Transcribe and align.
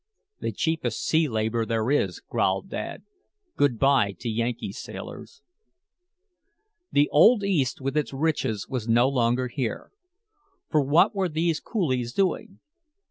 "The 0.39 0.51
cheapest 0.51 1.05
sea 1.05 1.27
labor 1.27 1.63
there 1.63 1.91
is," 1.91 2.21
growled 2.21 2.69
Dad. 2.69 3.03
"Good 3.55 3.77
by 3.77 4.13
to 4.13 4.29
Yankee 4.29 4.71
sailors." 4.71 5.43
The 6.91 7.07
Old 7.09 7.43
East 7.43 7.81
with 7.81 7.95
its 7.95 8.11
riches 8.11 8.67
was 8.67 8.87
no 8.89 9.07
longer 9.07 9.47
here. 9.47 9.91
For 10.71 10.81
what 10.81 11.13
were 11.13 11.29
these 11.29 11.59
Coolies 11.59 12.13
doing? 12.13 12.59